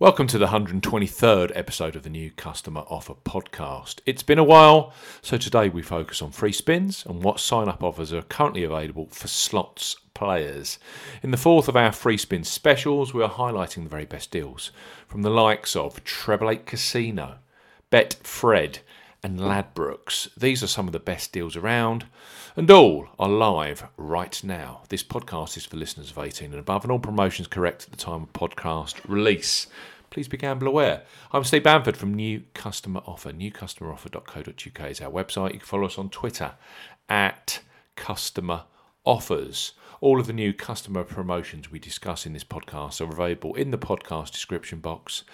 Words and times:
Welcome 0.00 0.26
to 0.26 0.38
the 0.38 0.48
123rd 0.48 1.52
episode 1.54 1.94
of 1.94 2.02
the 2.02 2.10
new 2.10 2.32
Customer 2.32 2.80
Offer 2.88 3.14
Podcast. 3.14 4.00
It's 4.04 4.24
been 4.24 4.40
a 4.40 4.44
while, 4.44 4.92
so 5.22 5.36
today 5.36 5.68
we 5.68 5.82
focus 5.82 6.20
on 6.20 6.32
free 6.32 6.52
spins 6.52 7.06
and 7.06 7.22
what 7.22 7.38
sign 7.38 7.68
up 7.68 7.80
offers 7.80 8.12
are 8.12 8.22
currently 8.22 8.64
available 8.64 9.06
for 9.12 9.28
slots 9.28 9.94
players. 10.12 10.80
In 11.22 11.30
the 11.30 11.36
fourth 11.36 11.68
of 11.68 11.76
our 11.76 11.92
free 11.92 12.16
spin 12.16 12.42
specials, 12.42 13.14
we 13.14 13.22
are 13.22 13.30
highlighting 13.30 13.84
the 13.84 13.88
very 13.88 14.04
best 14.04 14.32
deals 14.32 14.72
from 15.06 15.22
the 15.22 15.30
likes 15.30 15.76
of 15.76 16.02
Treble 16.02 16.50
8 16.50 16.66
Casino, 16.66 17.36
Betfred, 17.92 18.80
and 19.22 19.38
Ladbrokes. 19.38 20.28
These 20.36 20.64
are 20.64 20.66
some 20.66 20.88
of 20.88 20.92
the 20.92 20.98
best 20.98 21.32
deals 21.32 21.54
around, 21.54 22.06
and 22.56 22.70
all 22.70 23.08
are 23.18 23.28
live 23.28 23.88
right 23.96 24.44
now. 24.44 24.82
This 24.88 25.02
podcast 25.02 25.56
is 25.56 25.66
for 25.66 25.76
listeners 25.76 26.12
of 26.12 26.18
18 26.18 26.52
and 26.52 26.60
above, 26.60 26.84
and 26.84 26.92
all 26.92 27.00
promotions 27.00 27.48
correct 27.48 27.82
at 27.84 27.90
the 27.90 27.96
time 27.96 28.22
of 28.22 28.32
podcast 28.32 29.00
release. 29.08 29.66
Please 30.10 30.28
be 30.28 30.36
gamble 30.36 30.68
aware. 30.68 31.02
I'm 31.32 31.42
Steve 31.42 31.64
Bamford 31.64 31.96
from 31.96 32.14
New 32.14 32.44
Customer 32.54 33.00
Offer. 33.06 33.32
NewCustomerOffer.co.uk 33.32 34.90
is 34.90 35.00
our 35.00 35.10
website. 35.10 35.52
You 35.52 35.58
can 35.58 35.66
follow 35.66 35.86
us 35.86 35.98
on 35.98 36.10
Twitter 36.10 36.52
at 37.08 37.60
Customer 37.96 38.62
Offers. 39.04 39.72
All 40.00 40.20
of 40.20 40.28
the 40.28 40.32
new 40.32 40.52
customer 40.52 41.02
promotions 41.02 41.72
we 41.72 41.80
discuss 41.80 42.24
in 42.24 42.34
this 42.34 42.44
podcast 42.44 43.00
are 43.00 43.12
available 43.12 43.56
in 43.56 43.72
the 43.72 43.78
podcast 43.78 44.30
description 44.30 44.78
box, 44.78 45.24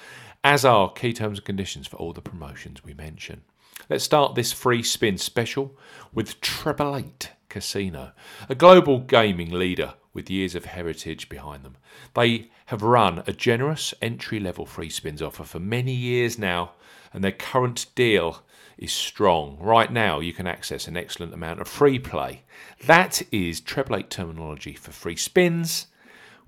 as 0.43 0.65
are 0.65 0.91
key 0.91 1.13
terms 1.13 1.37
and 1.37 1.45
conditions 1.45 1.87
for 1.87 1.97
all 1.97 2.15
the 2.15 2.23
promotions 2.23 2.83
we 2.83 2.95
mention. 2.95 3.43
Let's 3.89 4.05
start 4.05 4.35
this 4.35 4.53
free 4.53 4.83
spin 4.83 5.19
special 5.19 5.77
with 6.13 6.41
Treble 6.41 6.97
8 6.97 7.31
Casino, 7.49 8.13
a 8.49 8.55
global 8.55 8.99
gaming 8.99 9.51
leader 9.51 9.95
with 10.13 10.31
years 10.31 10.55
of 10.55 10.67
heritage 10.67 11.29
behind 11.29 11.65
them. 11.65 11.77
They 12.15 12.51
have 12.67 12.83
run 12.83 13.23
a 13.27 13.33
generous 13.33 13.95
entry 14.03 14.39
level 14.39 14.67
free 14.67 14.91
spins 14.91 15.23
offer 15.23 15.45
for 15.45 15.59
many 15.59 15.93
years 15.93 16.39
now, 16.39 16.73
and 17.13 17.25
their 17.25 17.33
current 17.33 17.87
deal 17.95 18.43
is 18.77 18.93
strong. 18.93 19.57
Right 19.59 19.93
now, 19.93 20.21
you 20.21 20.33
can 20.33 20.47
access 20.47 20.87
an 20.87 20.97
excellent 20.97 21.35
amount 21.35 21.61
of 21.61 21.69
free 21.69 21.99
play. 21.99 22.43
That 22.87 23.23
is 23.33 23.61
Treble 23.61 23.97
8 23.97 24.11
terminology 24.11 24.75
for 24.75 24.93
free 24.93 25.17
spins 25.17 25.87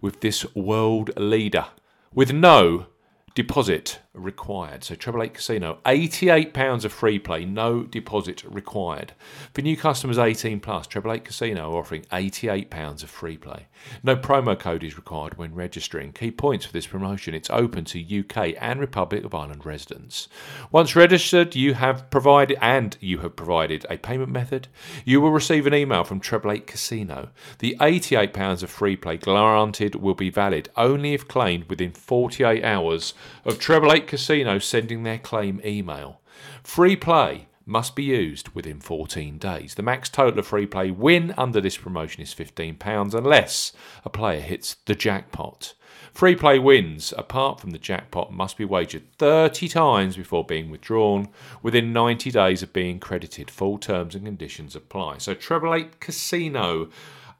with 0.00 0.20
this 0.20 0.54
world 0.54 1.10
leader 1.16 1.66
with 2.12 2.32
no 2.32 2.86
deposit 3.34 4.00
required. 4.14 4.84
So 4.84 4.94
Treble 4.94 5.22
8 5.22 5.34
Casino, 5.34 5.78
£88 5.86 6.84
of 6.84 6.92
free 6.92 7.18
play, 7.18 7.44
no 7.44 7.82
deposit 7.82 8.44
required. 8.44 9.14
For 9.54 9.62
new 9.62 9.76
customers 9.76 10.18
18 10.18 10.60
plus, 10.60 10.86
Treble 10.86 11.12
8 11.12 11.24
Casino 11.24 11.72
are 11.72 11.78
offering 11.78 12.02
£88 12.12 13.02
of 13.02 13.10
free 13.10 13.38
play. 13.38 13.66
No 14.02 14.14
promo 14.14 14.58
code 14.58 14.84
is 14.84 14.96
required 14.96 15.38
when 15.38 15.54
registering. 15.54 16.12
Key 16.12 16.30
points 16.30 16.66
for 16.66 16.72
this 16.72 16.86
promotion, 16.86 17.34
it's 17.34 17.50
open 17.50 17.84
to 17.86 18.20
UK 18.20 18.54
and 18.60 18.80
Republic 18.80 19.24
of 19.24 19.34
Ireland 19.34 19.64
residents. 19.64 20.28
Once 20.70 20.94
registered, 20.94 21.56
you 21.56 21.74
have 21.74 22.10
provided 22.10 22.58
and 22.60 22.96
you 23.00 23.18
have 23.18 23.34
provided 23.34 23.86
a 23.88 23.96
payment 23.96 24.30
method, 24.30 24.68
you 25.04 25.20
will 25.20 25.30
receive 25.30 25.66
an 25.66 25.74
email 25.74 26.04
from 26.04 26.20
Treble 26.20 26.52
8 26.52 26.66
Casino. 26.66 27.30
The 27.60 27.76
£88 27.80 28.62
of 28.62 28.70
free 28.70 28.96
play 28.96 29.16
granted 29.16 29.94
will 29.94 30.14
be 30.14 30.30
valid 30.30 30.68
only 30.76 31.14
if 31.14 31.26
claimed 31.26 31.70
within 31.70 31.92
48 31.92 32.62
hours 32.62 33.14
of 33.44 33.58
Treble 33.58 34.01
8 34.02 34.08
Casino 34.08 34.58
sending 34.58 35.02
their 35.02 35.18
claim 35.18 35.60
email. 35.64 36.20
Free 36.64 36.96
play 36.96 37.46
must 37.64 37.94
be 37.94 38.02
used 38.02 38.48
within 38.48 38.80
14 38.80 39.38
days. 39.38 39.74
The 39.74 39.82
max 39.82 40.08
total 40.08 40.40
of 40.40 40.46
free 40.46 40.66
play 40.66 40.90
win 40.90 41.32
under 41.38 41.60
this 41.60 41.76
promotion 41.76 42.22
is 42.22 42.34
£15 42.34 43.14
unless 43.14 43.72
a 44.04 44.10
player 44.10 44.40
hits 44.40 44.74
the 44.86 44.96
jackpot. 44.96 45.74
Free 46.12 46.34
play 46.34 46.58
wins, 46.58 47.14
apart 47.16 47.60
from 47.60 47.70
the 47.70 47.78
jackpot, 47.78 48.32
must 48.32 48.58
be 48.58 48.64
wagered 48.64 49.04
30 49.18 49.68
times 49.68 50.16
before 50.16 50.44
being 50.44 50.68
withdrawn 50.68 51.28
within 51.62 51.92
90 51.92 52.30
days 52.32 52.62
of 52.62 52.72
being 52.72 52.98
credited. 52.98 53.50
Full 53.50 53.78
terms 53.78 54.14
and 54.14 54.24
conditions 54.24 54.74
apply. 54.74 55.18
So, 55.18 55.32
Treble 55.34 55.74
8 55.74 56.00
Casino 56.00 56.90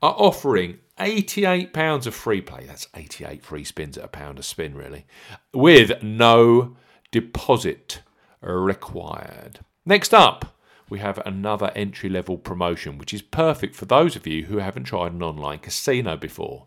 are 0.00 0.14
offering 0.16 0.78
£88 1.02 2.06
of 2.06 2.14
free 2.14 2.40
play. 2.40 2.64
That's 2.64 2.86
88 2.94 3.44
free 3.44 3.64
spins 3.64 3.98
at 3.98 4.04
a 4.04 4.08
pound 4.08 4.38
a 4.38 4.42
spin, 4.42 4.76
really, 4.76 5.04
with 5.52 6.00
no 6.00 6.76
deposit 7.10 8.02
required. 8.40 9.60
Next 9.84 10.14
up, 10.14 10.56
we 10.88 11.00
have 11.00 11.18
another 11.26 11.72
entry 11.74 12.08
level 12.08 12.38
promotion, 12.38 12.98
which 12.98 13.12
is 13.12 13.22
perfect 13.22 13.74
for 13.74 13.84
those 13.84 14.14
of 14.14 14.28
you 14.28 14.44
who 14.44 14.58
haven't 14.58 14.84
tried 14.84 15.12
an 15.12 15.22
online 15.22 15.58
casino 15.58 16.16
before. 16.16 16.66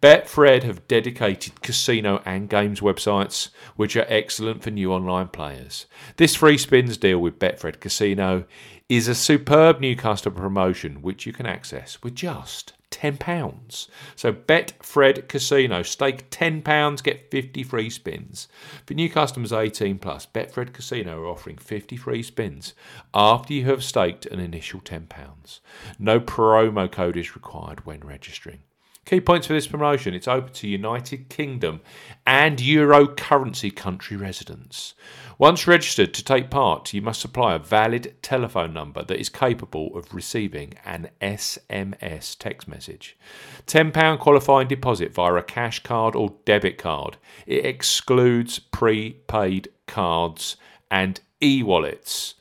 Betfred 0.00 0.62
have 0.62 0.88
dedicated 0.88 1.60
casino 1.60 2.22
and 2.24 2.48
games 2.48 2.80
websites, 2.80 3.50
which 3.76 3.96
are 3.96 4.06
excellent 4.08 4.62
for 4.62 4.70
new 4.70 4.92
online 4.92 5.28
players. 5.28 5.84
This 6.16 6.34
free 6.34 6.56
spins 6.56 6.96
deal 6.96 7.18
with 7.18 7.38
Betfred 7.38 7.80
Casino 7.80 8.44
is 8.88 9.08
a 9.08 9.14
superb 9.14 9.80
new 9.80 9.96
customer 9.96 10.40
promotion, 10.40 11.02
which 11.02 11.26
you 11.26 11.32
can 11.32 11.46
access 11.46 12.02
with 12.02 12.14
just 12.14 12.72
£10. 12.96 13.88
So 14.16 14.32
Betfred 14.32 15.28
Casino, 15.28 15.82
stake 15.82 16.30
£10, 16.30 17.02
get 17.02 17.30
50 17.30 17.62
free 17.62 17.90
spins. 17.90 18.48
For 18.86 18.94
new 18.94 19.10
customers 19.10 19.52
18 19.52 19.98
plus, 19.98 20.26
Betfred 20.26 20.72
Casino 20.72 21.22
are 21.22 21.26
offering 21.26 21.58
50 21.58 21.96
free 21.96 22.22
spins 22.22 22.74
after 23.12 23.52
you 23.52 23.64
have 23.66 23.84
staked 23.84 24.26
an 24.26 24.40
initial 24.40 24.80
£10. 24.80 25.60
No 25.98 26.20
promo 26.20 26.90
code 26.90 27.16
is 27.16 27.34
required 27.34 27.86
when 27.86 28.00
registering. 28.00 28.60
Key 29.04 29.20
points 29.20 29.46
for 29.46 29.52
this 29.52 29.66
promotion 29.66 30.14
it's 30.14 30.26
open 30.26 30.52
to 30.54 30.68
United 30.68 31.28
Kingdom 31.28 31.82
and 32.26 32.58
Euro 32.60 33.06
currency 33.06 33.70
country 33.70 34.16
residents. 34.16 34.94
Once 35.38 35.66
registered 35.66 36.14
to 36.14 36.24
take 36.24 36.48
part, 36.48 36.94
you 36.94 37.02
must 37.02 37.20
supply 37.20 37.54
a 37.54 37.58
valid 37.58 38.14
telephone 38.22 38.72
number 38.72 39.02
that 39.02 39.20
is 39.20 39.28
capable 39.28 39.94
of 39.96 40.14
receiving 40.14 40.74
an 40.86 41.10
SMS 41.20 42.38
text 42.38 42.66
message. 42.66 43.18
£10 43.66 44.18
qualifying 44.18 44.68
deposit 44.68 45.12
via 45.12 45.34
a 45.34 45.42
cash 45.42 45.82
card 45.82 46.16
or 46.16 46.34
debit 46.46 46.78
card. 46.78 47.18
It 47.46 47.66
excludes 47.66 48.58
prepaid 48.58 49.68
cards 49.86 50.56
and 50.90 51.20
e 51.42 51.62
wallets. 51.62 52.36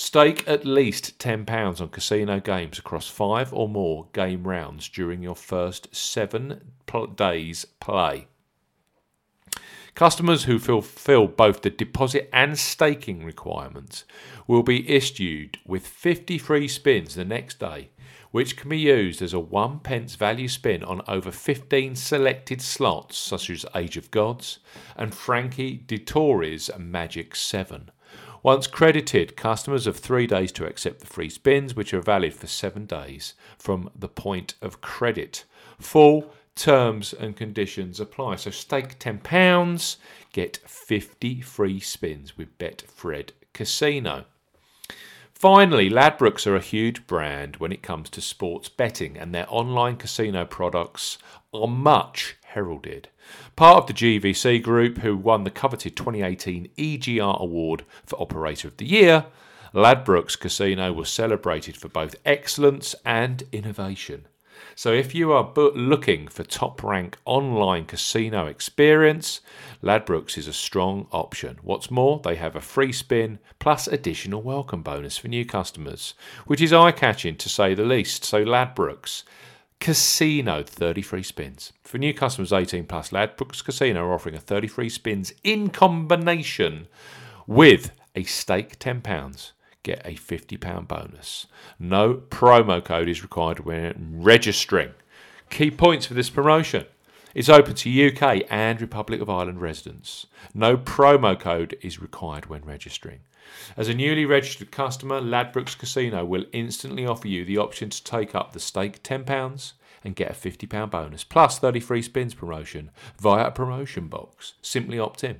Stake 0.00 0.46
at 0.46 0.64
least 0.64 1.18
£10 1.18 1.80
on 1.80 1.88
casino 1.88 2.38
games 2.38 2.78
across 2.78 3.08
five 3.08 3.52
or 3.52 3.68
more 3.68 4.06
game 4.12 4.46
rounds 4.46 4.88
during 4.88 5.24
your 5.24 5.34
first 5.34 5.92
seven 5.92 6.70
days' 7.16 7.64
play. 7.80 8.28
Customers 9.96 10.44
who 10.44 10.60
fulfill 10.60 11.26
both 11.26 11.62
the 11.62 11.70
deposit 11.70 12.30
and 12.32 12.56
staking 12.56 13.24
requirements 13.24 14.04
will 14.46 14.62
be 14.62 14.88
issued 14.88 15.58
with 15.66 15.84
50 15.84 16.38
free 16.38 16.68
spins 16.68 17.16
the 17.16 17.24
next 17.24 17.58
day, 17.58 17.90
which 18.30 18.56
can 18.56 18.70
be 18.70 18.78
used 18.78 19.20
as 19.20 19.32
a 19.32 19.40
one 19.40 19.80
pence 19.80 20.14
value 20.14 20.46
spin 20.46 20.84
on 20.84 21.02
over 21.08 21.32
15 21.32 21.96
selected 21.96 22.62
slots, 22.62 23.18
such 23.18 23.50
as 23.50 23.66
Age 23.74 23.96
of 23.96 24.12
Gods 24.12 24.60
and 24.94 25.12
Frankie 25.12 25.76
Dettori's 25.88 26.70
Magic 26.78 27.34
7. 27.34 27.90
Once 28.42 28.66
credited, 28.66 29.36
customers 29.36 29.84
have 29.86 29.96
three 29.96 30.26
days 30.26 30.52
to 30.52 30.66
accept 30.66 31.00
the 31.00 31.06
free 31.06 31.28
spins, 31.28 31.74
which 31.74 31.92
are 31.92 32.00
valid 32.00 32.32
for 32.32 32.46
seven 32.46 32.86
days 32.86 33.34
from 33.58 33.90
the 33.96 34.08
point 34.08 34.54
of 34.62 34.80
credit. 34.80 35.44
Full 35.78 36.32
terms 36.54 37.12
and 37.12 37.36
conditions 37.36 38.00
apply. 38.00 38.36
So 38.36 38.50
stake 38.50 38.98
£10, 38.98 39.96
get 40.32 40.58
50 40.66 41.40
free 41.40 41.80
spins 41.80 42.36
with 42.36 42.56
Betfred 42.58 43.30
Casino. 43.52 44.24
Finally, 45.32 45.88
Ladbrokes 45.88 46.48
are 46.48 46.56
a 46.56 46.60
huge 46.60 47.06
brand 47.06 47.56
when 47.58 47.70
it 47.70 47.80
comes 47.80 48.10
to 48.10 48.20
sports 48.20 48.68
betting, 48.68 49.16
and 49.16 49.32
their 49.32 49.46
online 49.48 49.96
casino 49.96 50.44
products 50.44 51.16
are 51.54 51.68
much 51.68 52.36
heralded. 52.58 53.08
Part 53.54 53.78
of 53.78 53.86
the 53.86 53.92
GVC 53.92 54.60
group, 54.62 54.98
who 54.98 55.16
won 55.16 55.44
the 55.44 55.50
coveted 55.50 55.96
2018 55.96 56.68
EGR 56.76 57.40
Award 57.40 57.84
for 58.04 58.20
Operator 58.20 58.66
of 58.66 58.76
the 58.78 58.84
Year, 58.84 59.26
Ladbrokes 59.72 60.36
Casino 60.36 60.92
was 60.92 61.08
celebrated 61.08 61.76
for 61.76 61.88
both 61.88 62.16
excellence 62.24 62.96
and 63.04 63.44
innovation. 63.52 64.26
So 64.74 64.92
if 64.92 65.14
you 65.14 65.30
are 65.32 65.52
looking 65.54 66.26
for 66.26 66.42
top 66.42 66.82
rank 66.82 67.16
online 67.24 67.84
casino 67.84 68.46
experience, 68.46 69.40
Ladbrokes 69.80 70.36
is 70.36 70.48
a 70.48 70.52
strong 70.52 71.06
option. 71.12 71.58
What's 71.62 71.92
more, 71.92 72.20
they 72.24 72.34
have 72.34 72.56
a 72.56 72.60
free 72.60 72.92
spin 72.92 73.38
plus 73.60 73.86
additional 73.86 74.42
welcome 74.42 74.82
bonus 74.82 75.16
for 75.16 75.28
new 75.28 75.44
customers, 75.44 76.14
which 76.46 76.60
is 76.60 76.72
eye 76.72 76.90
catching 76.90 77.36
to 77.36 77.48
say 77.48 77.74
the 77.74 77.84
least. 77.84 78.24
So 78.24 78.44
Ladbrokes 78.44 79.22
Casino, 79.80 80.62
30 80.62 81.02
free 81.02 81.22
spins. 81.22 81.72
For 81.84 81.98
new 81.98 82.12
customers 82.12 82.52
18 82.52 82.86
plus, 82.86 83.10
Ladbrokes 83.10 83.64
Casino 83.64 84.04
are 84.04 84.14
offering 84.14 84.34
a 84.34 84.40
30 84.40 84.66
free 84.66 84.88
spins 84.88 85.32
in 85.44 85.70
combination 85.70 86.88
with 87.46 87.92
a 88.14 88.24
stake 88.24 88.78
£10. 88.78 89.52
Get 89.84 90.02
a 90.04 90.14
£50 90.14 90.88
bonus. 90.88 91.46
No 91.78 92.14
promo 92.14 92.84
code 92.84 93.08
is 93.08 93.22
required 93.22 93.60
when 93.60 94.20
registering. 94.20 94.90
Key 95.50 95.70
points 95.70 96.06
for 96.06 96.14
this 96.14 96.28
promotion. 96.28 96.84
Is 97.38 97.48
open 97.48 97.72
to 97.72 98.08
UK 98.08 98.42
and 98.50 98.80
Republic 98.80 99.20
of 99.20 99.30
Ireland 99.30 99.60
residents. 99.60 100.26
No 100.54 100.76
promo 100.76 101.38
code 101.38 101.78
is 101.82 102.02
required 102.02 102.46
when 102.46 102.64
registering. 102.64 103.20
As 103.76 103.88
a 103.88 103.94
newly 103.94 104.26
registered 104.26 104.72
customer, 104.72 105.20
Ladbrokes 105.20 105.78
Casino 105.78 106.24
will 106.24 106.46
instantly 106.52 107.06
offer 107.06 107.28
you 107.28 107.44
the 107.44 107.56
option 107.56 107.90
to 107.90 108.02
take 108.02 108.34
up 108.34 108.52
the 108.52 108.58
stake 108.58 109.04
£10 109.04 109.72
and 110.02 110.16
get 110.16 110.32
a 110.32 110.34
£50 110.34 110.90
bonus 110.90 111.22
plus 111.22 111.60
30 111.60 111.78
free 111.78 112.02
spins 112.02 112.34
promotion 112.34 112.90
via 113.20 113.46
a 113.46 113.50
promotion 113.52 114.08
box. 114.08 114.54
Simply 114.60 114.98
opt 114.98 115.22
in. 115.22 115.38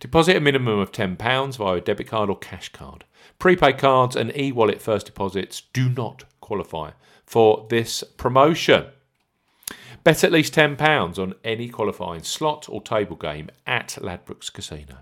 Deposit 0.00 0.36
a 0.36 0.40
minimum 0.40 0.78
of 0.78 0.92
£10 0.92 1.56
via 1.56 1.76
a 1.76 1.80
debit 1.80 2.08
card 2.08 2.28
or 2.28 2.36
cash 2.36 2.68
card. 2.68 3.06
Prepaid 3.38 3.78
cards 3.78 4.14
and 4.14 4.30
e 4.36 4.52
wallet 4.52 4.82
first 4.82 5.06
deposits 5.06 5.62
do 5.72 5.88
not 5.88 6.24
qualify 6.42 6.90
for 7.24 7.66
this 7.70 8.04
promotion. 8.18 8.88
Bet 10.04 10.22
at 10.22 10.32
least 10.32 10.54
£10 10.54 11.18
on 11.18 11.32
any 11.42 11.70
qualifying 11.70 12.22
slot 12.22 12.68
or 12.68 12.82
table 12.82 13.16
game 13.16 13.48
at 13.66 13.96
Ladbrokes 14.02 14.52
Casino. 14.52 14.98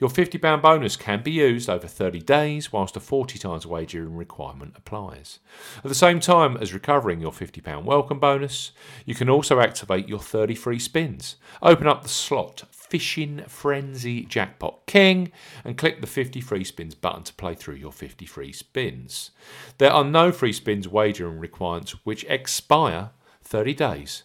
Your 0.00 0.10
£50 0.10 0.60
bonus 0.60 0.96
can 0.96 1.22
be 1.22 1.30
used 1.30 1.70
over 1.70 1.86
30 1.86 2.18
days, 2.20 2.72
whilst 2.72 2.96
a 2.96 3.00
40 3.00 3.38
times 3.38 3.64
wagering 3.64 4.16
requirement 4.16 4.74
applies. 4.76 5.38
At 5.76 5.84
the 5.84 5.94
same 5.94 6.18
time 6.18 6.56
as 6.56 6.74
recovering 6.74 7.20
your 7.20 7.30
£50 7.30 7.84
welcome 7.84 8.18
bonus, 8.18 8.72
you 9.04 9.14
can 9.14 9.30
also 9.30 9.60
activate 9.60 10.08
your 10.08 10.18
30 10.18 10.56
free 10.56 10.80
spins. 10.80 11.36
Open 11.62 11.86
up 11.86 12.02
the 12.02 12.08
slot 12.08 12.64
Fishing 12.72 13.44
Frenzy 13.46 14.24
Jackpot 14.24 14.84
King 14.86 15.30
and 15.64 15.78
click 15.78 16.00
the 16.00 16.08
50 16.08 16.40
free 16.40 16.64
spins 16.64 16.96
button 16.96 17.22
to 17.22 17.34
play 17.34 17.54
through 17.54 17.76
your 17.76 17.92
50 17.92 18.26
free 18.26 18.52
spins. 18.52 19.30
There 19.78 19.92
are 19.92 20.04
no 20.04 20.32
free 20.32 20.52
spins 20.52 20.88
wagering 20.88 21.38
requirements 21.38 21.92
which 22.04 22.24
expire 22.24 23.10
30 23.44 23.74
days 23.74 24.22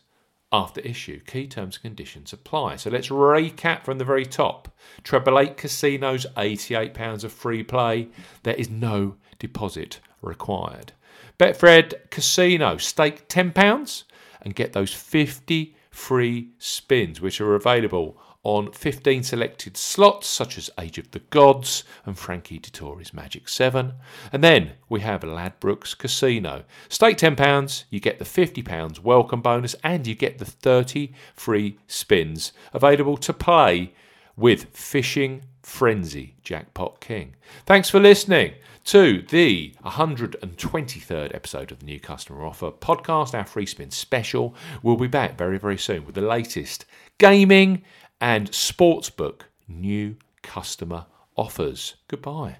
after 0.51 0.81
issue. 0.81 1.19
Key 1.21 1.47
terms 1.47 1.75
and 1.75 1.83
conditions 1.83 2.33
apply. 2.33 2.77
So 2.77 2.89
let's 2.89 3.09
recap 3.09 3.85
from 3.85 3.97
the 3.97 4.05
very 4.05 4.25
top. 4.25 4.69
Treble 5.03 5.39
Eight 5.39 5.57
Casinos, 5.57 6.25
£88 6.35 7.23
of 7.23 7.31
free 7.31 7.63
play. 7.63 8.09
There 8.43 8.55
is 8.55 8.69
no 8.69 9.15
deposit 9.37 9.99
required. 10.21 10.93
Betfred 11.37 12.09
Casino, 12.09 12.77
stake 12.77 13.29
£10 13.29 14.03
and 14.41 14.55
get 14.55 14.73
those 14.73 14.93
50 14.93 15.75
free 15.91 16.49
spins, 16.57 17.21
which 17.21 17.39
are 17.39 17.55
available 17.55 18.17
on 18.43 18.71
15 18.71 19.23
selected 19.23 19.75
slots, 19.75 20.27
such 20.27 20.57
as 20.57 20.69
Age 20.79 20.97
of 20.97 21.11
the 21.11 21.19
Gods 21.19 21.83
and 22.05 22.17
Frankie 22.17 22.59
Dettori's 22.59 23.13
Magic 23.13 23.49
7. 23.49 23.93
And 24.31 24.43
then 24.43 24.73
we 24.87 25.01
have 25.01 25.21
Ladbrokes 25.21 25.97
Casino. 25.97 26.63
Stake 26.87 27.17
£10, 27.17 27.83
you 27.89 27.99
get 27.99 28.17
the 28.17 28.25
£50 28.25 28.99
welcome 28.99 29.41
bonus, 29.41 29.75
and 29.83 30.07
you 30.07 30.15
get 30.15 30.37
the 30.37 30.45
30 30.45 31.11
free 31.35 31.77
spins 31.87 32.53
available 32.73 33.17
to 33.17 33.33
play 33.33 33.93
with 34.37 34.65
Fishing 34.73 35.43
Frenzy 35.61 36.35
Jackpot 36.41 37.01
King. 37.01 37.35
Thanks 37.65 37.89
for 37.89 37.99
listening 37.99 38.53
to 38.85 39.21
the 39.23 39.75
123rd 39.85 41.35
episode 41.35 41.71
of 41.71 41.79
the 41.79 41.85
New 41.85 41.99
Customer 41.99 42.45
Offer 42.45 42.71
podcast, 42.71 43.37
our 43.37 43.45
free 43.45 43.65
spin 43.65 43.91
special. 43.91 44.55
We'll 44.81 44.95
be 44.95 45.07
back 45.07 45.37
very, 45.37 45.59
very 45.59 45.77
soon 45.77 46.05
with 46.05 46.15
the 46.15 46.21
latest 46.21 46.85
gaming 47.17 47.83
and 48.21 48.51
sportsbook 48.51 49.41
new 49.67 50.15
customer 50.41 51.05
offers. 51.35 51.95
Goodbye. 52.07 52.57